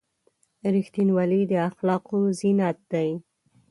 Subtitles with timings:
[0.73, 3.09] •رښتینولي د اخلاقو زینت دی.